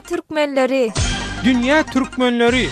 [0.00, 0.90] Türkmenleri
[1.44, 2.64] Dünya Türkmenleri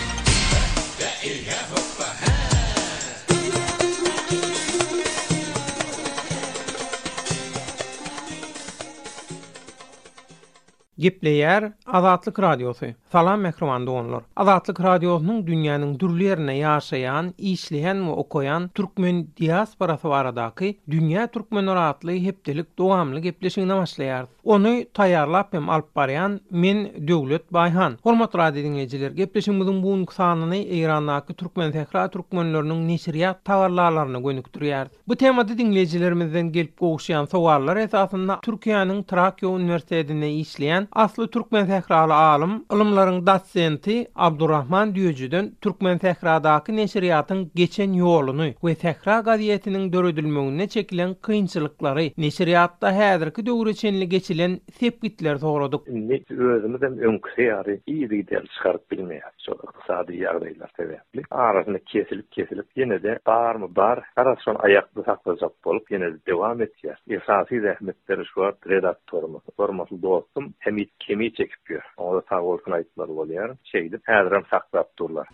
[11.03, 12.95] Gip leyer Azadlik Radiosi.
[13.11, 14.21] Salam, Mekriman, Doğanlor.
[14.35, 22.21] Azadlik Radiosinin dünyanın dürlü yerine yaşayan, işleyen ve okoyan türkmen Diyasparası varadaki Dünya Turkmenler Adliye
[22.25, 24.25] Heptelik Doğamlı Gipleşinine maşlayar.
[24.43, 27.97] Onu tayarlap hem Alp Baryan, men Dövlet Bayhan.
[28.03, 34.87] Hormat radiy dinleyiciler, Gipleşimizin bu unksanini Eyranlaki türkmen Zekra Turkmenlerinin neşriyat tavarlarına gönüktüryar.
[35.07, 42.13] Bu tema di dinleyicilerimizin gelip qoğuşayan sovarlar esasında Türkiyanın Trakya Üniversitedine işleyen aslı Türkmen fəhralı
[42.13, 51.13] alım, ılımların datsenti Abdurrahman Düyücüdün Türkmen fəhradakı neşriyatın geçen yolunu ve fəhra qadiyyətinin dörüdülmüğüne çekilen
[51.13, 55.87] kıyınçılıkları neşriyatta hədirki dövrü çenli geçilen sepkitler doğruduk.
[55.87, 59.31] Net özümüz hem önkisi yarı iyi gider çıxarıp bilmeyar.
[59.45, 61.21] Çok iqtisadi yağdaylar sebepli.
[61.31, 66.17] Arasını kesilip kesilip yine de bar mı bar arası son ayaklı saklacak bolup yine de
[66.27, 66.99] devam etiyar.
[67.09, 71.81] Esasi rehmetleri şu redaktorumuz, formatlı dostum, hem kemik kemik çekip gör.
[71.97, 73.55] Onu da tavolkun ayıtları oluyor.
[73.63, 75.27] Şeydi, pedram saklattı durlar.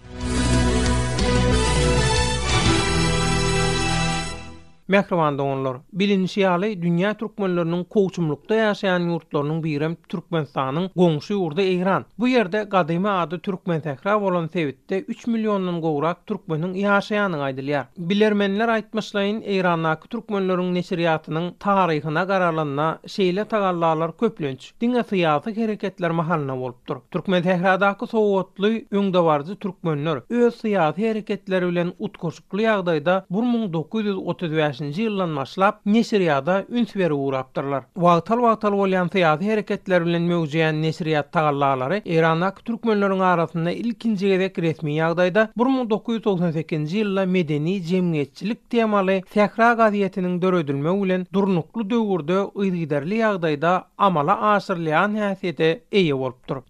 [4.90, 12.06] Mehrewanda onlar, bilinisi yali, dünya Türkmenlörünün kouçumlukta yaşayan yurtlarının birem Türkmenstanın gongsu yurda Eiran.
[12.20, 17.86] Bu yerde gadime adı Türkmen tekra olan sevitte 3 milyonun gowrak Türkmenin yaşayanın aydiliyar.
[17.98, 26.98] Bilermenler aitmaslayin Eiranlaki Türkmenlörün nesiriyatının tarihina kararlanna şeyle tagallalar köplönç, dina siyasi hareketler mahalina volptur.
[27.12, 33.24] Türkmen tekra soğutlu sovotlu yungdavarcı Türkmenler öz siyasi hareketler ulen hareketler hareketler
[34.32, 37.82] hareketler 1980-nji ýyldan başlap Nesriýada üns berip urapdyrlar.
[38.04, 44.58] Wagtal wagtal bolan täze hereketler bilen mögüjeýän Nesriýat tagallalary iranak ak türkmenleriň arasynda ilkinji gezek
[44.66, 53.78] resmi ýagdaýda 1998-nji ýylda medeni jemgyýetçilik temaly Sahra gaziýetiniň döredilme bilen durnukly döwürde ýygyderli ýagdaýda
[54.10, 56.69] amala aşyrlyan häsiýete eýe bolup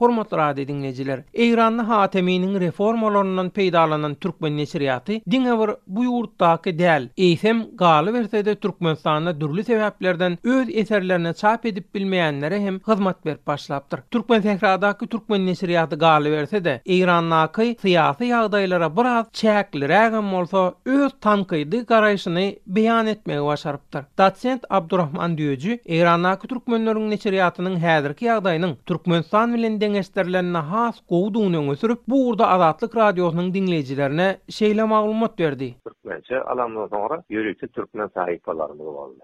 [0.00, 5.44] Hormat radi dinleyiciler, Eyranlı Hatemi'nin reform peydalanan Türkmen nesriyatı, din
[5.86, 8.96] bu yurttaki del, eysem gali verse de Türkmen
[9.40, 14.00] dürlü sebeplerden öz eserlerine çap edip bilmeyenlere hem hizmet verip başlaptır.
[14.10, 21.12] Türkmen sehradaki Türkmen nesriyatı gali verse de, Eyranlaki siyasi yağdaylara biraz çekli regam olsa öz
[21.20, 24.04] tankıydı garayışını beyan etmeye başarıptır.
[24.18, 32.28] Datsent Abdurrahman Diyocu, Eyranlaki Türkmenlerinin nesriyatının hedirki yağdayının Türkmenistan sahne kengeşlerlerine has kovduğunu ösürüp bu
[32.28, 35.74] urda azatlık radyosunun dinleyicilerine şeyle mağlumat verdi.
[35.86, 38.78] Türkmençe alamdan sonra yürüyüşü Türkmen sahip olalım.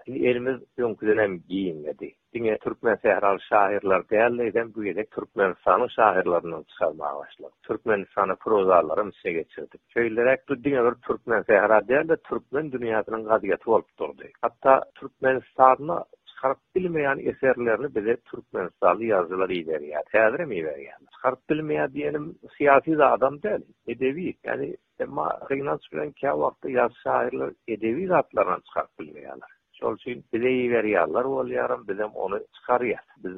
[0.07, 2.13] elimiz yön dönem giyinmedi.
[2.35, 7.51] Şimdi Türkmen sehral şahirler değerliyken bu yedek Türkmen sanı şahirlerinden çıkarmaya başladı.
[7.63, 9.81] Türkmen sanı prozarları mısır geçirdik.
[9.97, 14.23] bu ekli dünyalar Türkmen sehral değerli Türkmen dünyasının gazeti olup durdu.
[14.41, 16.03] Hatta Türkmen sanı
[16.45, 20.01] harp bilmeyen eserlerini bize Türkmen salı yazıları ileri ya.
[20.11, 21.05] Teadre mi ver yani?
[21.21, 23.59] Harp bilmeyen diyelim siyasi de adam değil.
[23.87, 24.33] Edevi.
[24.43, 29.49] Yani ama Rignan Sülen Kavak'ta yaz şairler edevi zatlarına çıkart bilmeyenler.
[29.73, 31.87] Şol için bize iyi ver yerler yarın.
[31.87, 32.97] Bizim onu çıkarıyor.
[33.17, 33.31] Biz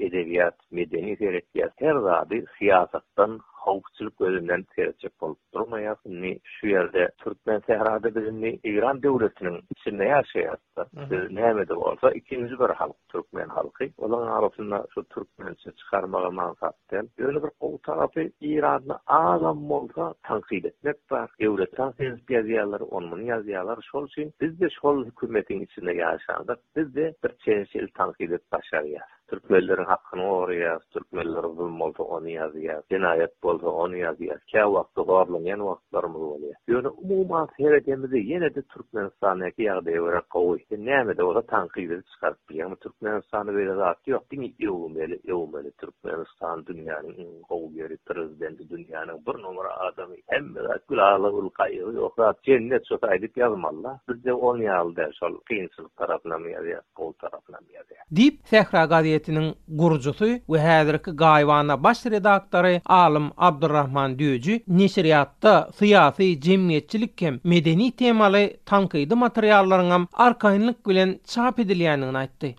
[0.00, 1.44] edeviyat, medeniyet,
[1.78, 6.12] her zadi siyasattan hawçylyk bölümünden terçek bolup durmayasyn.
[6.22, 10.86] Ni şu ýerde Türkmen sehrada bilinmi İran döwletiniň içinde ýaşaýarlar.
[11.10, 11.34] Biz mhm.
[11.38, 13.86] näme diýip bolsa ikinji bir halk Türkmen halky.
[13.98, 17.04] Olaryň arasynda şu türkmençe çykarmaga maňsatdyr.
[17.28, 18.22] Öňe bir gowy tarapy
[18.52, 24.96] Iranyň adam bolsa tanqid etmek we döwletiň sensiýalary onuň ýazýalar şol üçin biz de şol
[25.08, 26.58] hökümetiniň içinde ýaşandyk.
[26.76, 29.12] Biz de bir çeşitli tanqid etmek başarýarys.
[29.32, 35.38] türkmenlilerin hakkını oraya türkmenlilere zulm oldu onu yazıya cinayet oldu onu yazıya ka vakti varlı
[35.48, 40.56] yen vaktlarımız oluyor yani umuma sehre demizi yine de türkmenistan'a ki ya da evrak kavu
[40.56, 44.52] işte neme de orada ileri çıkarıp diyor ama türkmenistan böyle de artı yok değil mi
[45.24, 45.50] yok
[45.80, 51.50] türkmenistan dünyanın kavu yeri prezidenti dünyanın bir numara adamı hem de kul ağlığı ul
[51.94, 55.86] yok rahat cennet sosu edip yazma Allah biz de onu yağlı der şu an kıyınsız
[55.96, 58.82] tarafına mı yazıyor kavu tarafına mı yazıyor deyip sehre
[59.22, 59.48] gezetiniň
[59.80, 68.42] gurucusy we häzirki gaýwana baş redaktory Alim Abdurrahman Düýüji neşriýatda syýasy jemgyýetçilik hem medeni temaly
[68.66, 72.54] tankydy materiallaryň hem arkaýynlyk bilen çap edilýändigini aýtdy.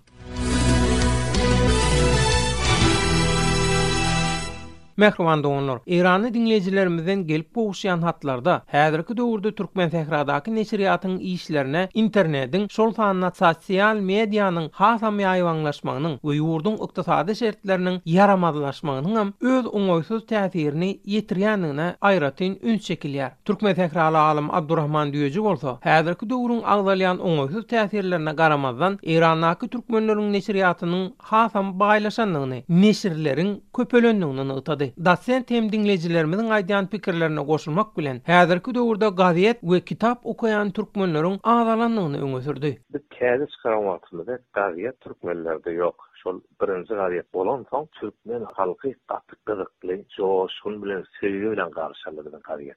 [4.97, 5.79] Mehriban doğunlar.
[5.85, 13.95] İranlı dinleyicilerimizden gelip boğuşan hatlarda hədirki doğurdu Türkmen Fəhradakı neşriyatın işlerine internetin sol sanına sosial
[13.95, 22.77] medyanın hasam yayvanlaşmanın ve yurdun iqtisadi şertlerinin yaramadlaşmanın hem öz unoysuz təsirini yetiriyanına ayratin ün
[22.77, 23.31] çekilyar.
[23.45, 31.13] Türkmen Fəhralı alım Abdurrahman Diyoci olsa hədirki doğurun ağdalayan unoysuz təsirlerine qaramazdan İranlaki Türkmenlerin neşriyatının
[31.17, 34.82] hasam baylaşanlığını neşirlerin köpölönlüğünün ıtadı.
[34.83, 35.05] aldı.
[35.05, 42.17] Dasen tem dinleyicilerimizin aydan pikirlerine goşulmak bilen Hedirki döwürde gaziyet ve kitap okuyan Türkmenlerin ağzalanlığını
[42.23, 42.81] öňe sürdi.
[42.93, 46.09] Biz kezi çıkaran vaktimde gaziyet Türkmenlerde yok.
[46.15, 52.73] Şol birinci gaziyet bolan son Türkmen halkı tatlı kızıklı, coşkun bilen, sevgi bilen karşı bilen.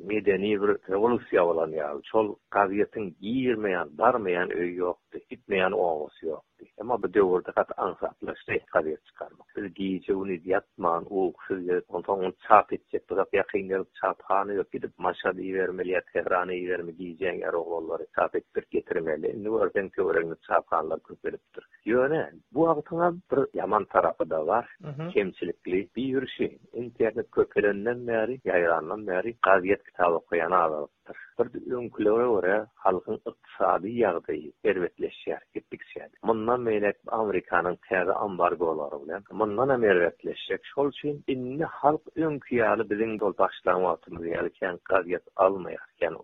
[0.00, 6.68] medeni bir revolusiya bolan ýaly şol gaziýetin giýirmeýän, darmeýän öýü ýokdy, gitmeýän owasy ýokdy.
[6.84, 9.48] Emma bu döwürde hat ansatlaşdy, gaziýet çykarmak.
[9.56, 14.80] Bir giýçe uny diýatman, o kişiler ontoňun çap etjek, bu gapy ýakynlaryp çap hany ýok
[14.80, 19.36] edip maşa diýermeli, Tehran ýermeli diýjeň, ýa çap etdirip getirmeli.
[19.36, 21.68] Indi bu ertäňki öwrenmä çapkanlar köpelipdir.
[21.86, 24.66] Ýöne Bu agtyna bir yaman tarapy da bar.
[24.80, 25.08] Mhm.
[25.10, 26.48] Kemçilikli bir ýürüşi.
[26.80, 31.16] Internet köpelenden näri, ýaýranlan näri gaziýet kitaby okuyan adamlar.
[31.54, 32.46] Bir öňküleri bar,
[32.84, 36.10] halkyň ykdysady ýagdaýy, serwetleşýär, gitdikçeýär.
[36.32, 40.60] Mundan meýlek Amerikanyň täze ambargolary bilen, mundan hem erwetleşjek.
[40.74, 45.32] Şol üçin inni halk öňkiýali bilen dol başlanyp atmaly, ýa-kiň gaziýet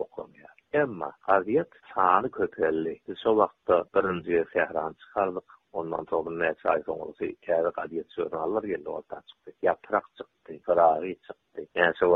[0.05, 0.57] okumaýar.
[0.83, 2.95] Emma gaziýet sany köpelli.
[3.25, 5.58] Şol wagtda birinji ýerde sehran çykardyk.
[5.79, 9.51] ondan sonra näçe aý soňrusy käbi gadyet söýnallar geldi ortaga çykdy.
[9.69, 11.61] Ýapraq çykdy, gyrary çykdy.
[11.81, 12.11] Näçe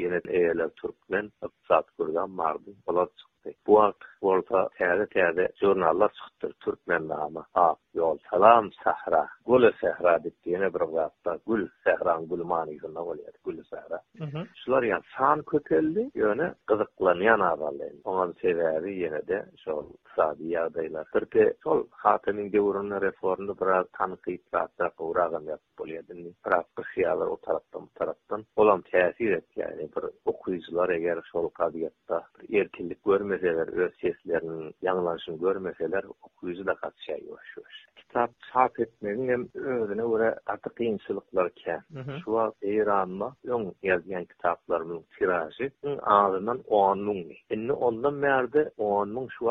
[0.00, 3.50] ýene eýle türkmen ykdysat kurgan mardy, bolat çykdy.
[3.66, 7.66] Bu wagt bolsa täze täze jurnallar çykdyr türkmen nama ha
[8.00, 13.58] yol salam sahra gül sahra dip diýene bir wagtda gül sahran gül manysyna bolýar gül
[13.70, 14.40] sahra mhm.
[14.60, 18.00] şular ýa san köpeldi ýöne gyzyklanýan awallar yani.
[18.12, 24.42] oňa sebäbi ýene de şo iqtisadi ýagdaýlar türkmen şol hatynyň döwründe reformda bir az tanqid
[24.56, 30.04] bäsdä gowragam ýat bolýardy ni prakty syýalar o tarapdan tarapdan olam täsir etdi ýani bir
[30.32, 37.14] okuwçylar eger şol kabiliýetde bir erkinlik görmezeler öz eslerinin yanlaşını görmeseler okuyucu da kaç şey
[37.26, 37.86] yavaş yavaş.
[37.96, 41.80] Kitap çap etmenin hem özüne göre artık kıyınçılıklar ke.
[41.90, 42.10] Mhm.
[42.24, 45.70] Şu an İran'la ön yazgen kitaplarının tirajı
[46.02, 49.44] ağzından o an Enni Şimdi ondan merdi o an şu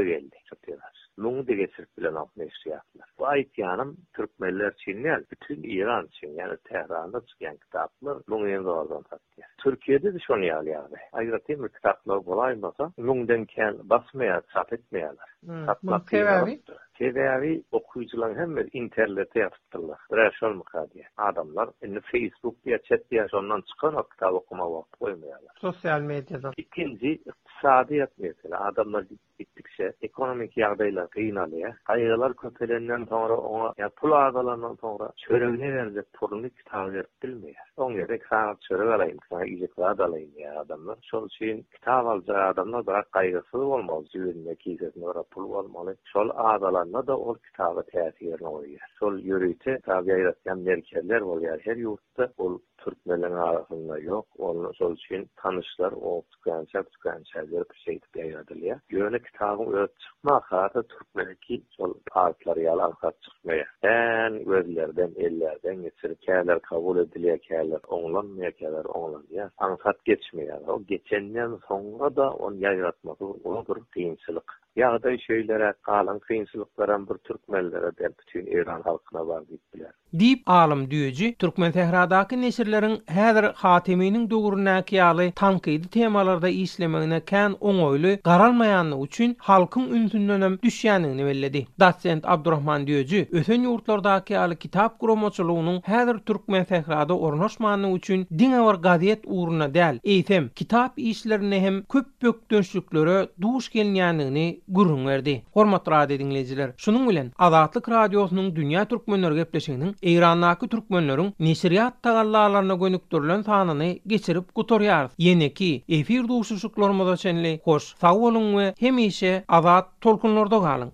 [0.00, 0.36] geldi.
[0.66, 0.99] tiraj.
[1.20, 2.72] lungu de geçirip bilen alt meşri
[3.18, 9.02] Bu ayit yanım Türkmenler Çinliyel, bütün İran Çin, yani Tehran'da çıkan kitaplar lungu en doğrudan
[9.02, 9.48] tatlıya.
[9.58, 11.00] Türkiye'de de şunu yalıyor hmm, abi.
[11.12, 15.28] Ayrıca bu kitaplar kolay mı olsa lungu denken basmaya, çap etmeyeler.
[15.44, 15.66] Hmm.
[15.82, 16.60] Bunu kevabi?
[17.00, 19.98] Sebebi okuyucuların hem de internete yatırttılar.
[20.10, 21.04] Bıra şol mukadiye.
[21.16, 25.52] Adamlar enni Facebook diye chat diye ondan çıkan o kitabı okuma vakti koymayalar.
[25.60, 26.50] Sosyal medyada.
[26.56, 28.34] İkinci iqtisadiyat yatmıyor.
[28.52, 29.04] Adamlar
[29.38, 31.72] gittikçe ekonomik yardayla gıyın alıya.
[31.84, 37.54] Kayıgılar köpelerinden sonra ona ya pul ağzalarından sonra çörev ne verecek pulunu kitabı verdirtilmiyor.
[37.76, 40.98] On gerek sana çörev alayım sana yiyecek rahat alayım ya adamlar.
[41.10, 44.06] Şol şeyin kitabı alacağı adamlar bırak kaygısız olmalı.
[44.12, 45.96] Züvenin ekiyizesine bırak pul almalı.
[46.04, 48.88] Şol ağzalar ýaşanda da ol kitaba täsir edýär.
[48.98, 52.30] Sol ýöreýte täze ýaratan merkezler bolýar her ýurtda.
[52.48, 54.26] Ol türkmenlerin arasında yok.
[54.38, 58.80] Onun sol için tanışlar o tükense tükense bir şey deyadır ya.
[58.90, 63.64] Yönü kitabın öyle çıkma hakkında türkmenki sol partları yalan çıkmaya.
[63.82, 66.16] En özlerden ellerden geçir.
[66.62, 67.38] kabul ediliyor.
[67.38, 68.52] Kerler onlanmıyor.
[68.52, 69.50] Kerler onlanıyor.
[69.58, 70.58] Ansat geçmiyor.
[70.66, 74.60] O geçenden sonra da onu yayratmak o bir kıyımsılık.
[74.76, 79.90] Yağday şeylere kalan kıyımsılık veren bir türkmenlere de bütün İran halkına var gittiler.
[80.12, 87.52] Deyip alım diyeci Türkmen Tehra'daki neşirli şeýerleriň häzir Hatimiň dogruna kiýaly tanqidi temalarda işlemegine kän
[87.70, 91.66] oňoýly garalmaýany üçin halkyň ünsünden hem düşýänini belledi.
[91.80, 99.20] Dosent Abdurrahman Döjü ösen ýurtlarda kiýaly kitap guramçylygynyň häzir türkmen sehrada ornaşmagyny üçin diňewer gazet
[99.26, 99.98] uruna däl.
[100.04, 105.42] Eýtem, kitap işlerini hem köp bök döşlüklere duş gelýänini gurun berdi.
[105.52, 112.74] Hormatly radio dinleyijiler, şunun bilen Azatlyk radiosynyň dünýä türkmenleri gepleşiginiň Eýranlaky türkmenleriň neşriýat tagallalary ekranına
[112.74, 115.10] gönükdürülen sanyny geçirip gutoryarys.
[115.18, 120.90] Yeneki efir duşuşuklarymyza çenli hoş sag bolun we hemişe azat tolkunlarda galyň.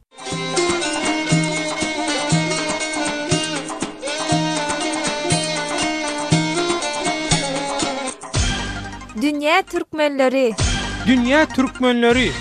[9.23, 10.52] Dünya Türkmenleri
[11.06, 12.35] Dünya Türkmenleri Dünya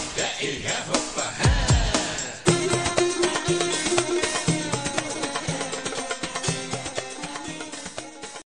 [0.00, 0.79] Türkmenleri